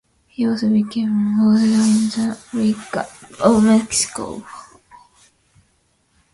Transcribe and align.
He 0.25 0.47
also 0.47 0.67
became 0.67 1.09
an 1.09 1.39
auditor 1.39 1.63
in 2.53 2.59
the 2.59 3.09
Audiencia 3.39 3.45
of 3.45 3.63
Mexico. 3.63 4.43